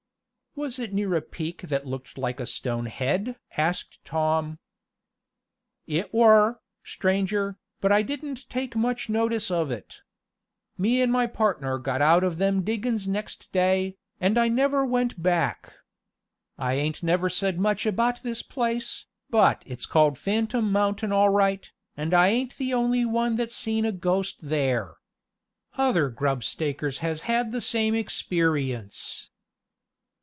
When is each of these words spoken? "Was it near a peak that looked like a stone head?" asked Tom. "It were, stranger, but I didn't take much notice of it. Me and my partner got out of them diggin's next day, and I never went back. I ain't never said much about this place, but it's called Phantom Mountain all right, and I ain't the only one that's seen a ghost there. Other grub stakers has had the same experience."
"Was 0.53 0.79
it 0.79 0.91
near 0.91 1.15
a 1.15 1.21
peak 1.21 1.61
that 1.61 1.85
looked 1.87 2.17
like 2.17 2.41
a 2.41 2.45
stone 2.45 2.87
head?" 2.87 3.37
asked 3.55 4.03
Tom. 4.03 4.59
"It 5.87 6.13
were, 6.13 6.59
stranger, 6.83 7.57
but 7.79 7.89
I 7.93 8.01
didn't 8.01 8.49
take 8.49 8.75
much 8.75 9.07
notice 9.07 9.49
of 9.49 9.71
it. 9.71 10.01
Me 10.77 11.01
and 11.01 11.09
my 11.09 11.25
partner 11.25 11.77
got 11.77 12.01
out 12.01 12.25
of 12.25 12.37
them 12.37 12.63
diggin's 12.65 13.07
next 13.07 13.49
day, 13.53 13.95
and 14.19 14.37
I 14.37 14.49
never 14.49 14.83
went 14.85 15.23
back. 15.23 15.71
I 16.57 16.73
ain't 16.73 17.01
never 17.01 17.29
said 17.29 17.57
much 17.57 17.85
about 17.85 18.21
this 18.21 18.43
place, 18.43 19.05
but 19.29 19.63
it's 19.65 19.85
called 19.85 20.17
Phantom 20.17 20.69
Mountain 20.69 21.13
all 21.13 21.29
right, 21.29 21.71
and 21.95 22.13
I 22.13 22.27
ain't 22.27 22.57
the 22.57 22.73
only 22.73 23.05
one 23.05 23.37
that's 23.37 23.55
seen 23.55 23.85
a 23.85 23.93
ghost 23.93 24.39
there. 24.41 24.97
Other 25.77 26.09
grub 26.09 26.43
stakers 26.43 26.97
has 26.97 27.21
had 27.21 27.53
the 27.53 27.61
same 27.61 27.95
experience." 27.95 29.29